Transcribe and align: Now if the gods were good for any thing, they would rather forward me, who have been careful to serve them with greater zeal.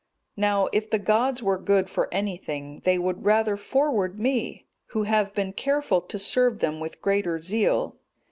Now 0.35 0.67
if 0.73 0.89
the 0.89 0.97
gods 0.97 1.43
were 1.43 1.59
good 1.59 1.87
for 1.87 2.11
any 2.11 2.35
thing, 2.35 2.81
they 2.85 2.97
would 2.97 3.23
rather 3.23 3.55
forward 3.55 4.19
me, 4.19 4.65
who 4.87 5.03
have 5.03 5.31
been 5.35 5.53
careful 5.53 6.01
to 6.01 6.17
serve 6.17 6.57
them 6.57 6.79
with 6.79 7.03
greater 7.03 7.39
zeal. 7.39 7.97